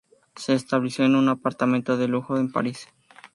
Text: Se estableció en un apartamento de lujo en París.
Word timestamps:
Se 0.35 0.55
estableció 0.55 1.05
en 1.05 1.15
un 1.15 1.29
apartamento 1.29 1.95
de 1.95 2.07
lujo 2.07 2.39
en 2.39 2.51
París. 2.51 2.87